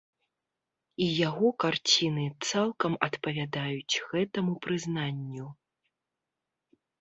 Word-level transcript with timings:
І 1.03 1.09
яго 1.27 1.47
карціны 1.63 2.23
цалкам 2.47 2.93
адпавядаюць 3.09 4.01
гэтаму 4.15 4.53
прызнанню. 4.65 5.47